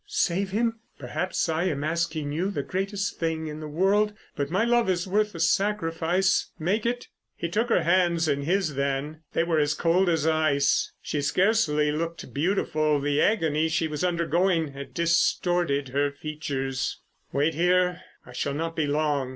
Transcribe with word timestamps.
"Save 0.07 0.49
him. 0.49 0.79
Perhaps 0.97 1.47
I 1.47 1.65
am 1.65 1.83
asking 1.83 2.31
you 2.31 2.49
the 2.49 2.63
greatest 2.63 3.19
thing 3.19 3.45
in 3.45 3.59
the 3.59 3.67
world. 3.67 4.13
If 4.35 4.49
my 4.49 4.65
love 4.65 4.89
is 4.89 5.05
worth 5.07 5.33
the 5.33 5.39
sacrifice—make 5.39 6.87
it." 6.87 7.07
He 7.35 7.47
took 7.47 7.69
her 7.69 7.83
hands 7.83 8.27
in 8.27 8.41
his 8.41 8.73
then. 8.73 9.21
They 9.33 9.43
were 9.43 9.59
as 9.59 9.75
cold 9.75 10.09
as 10.09 10.25
ice. 10.25 10.91
She 11.03 11.21
scarcely 11.21 11.91
looked 11.91 12.33
beautiful. 12.33 12.99
The 12.99 13.21
agony 13.21 13.69
she 13.69 13.87
was 13.87 14.03
undergoing 14.03 14.69
had 14.69 14.95
distorted 14.95 15.89
her 15.89 16.09
features. 16.09 16.99
"Wait 17.31 17.53
here. 17.53 18.01
I 18.25 18.33
shall 18.33 18.55
not 18.55 18.75
be 18.75 18.87
long." 18.87 19.29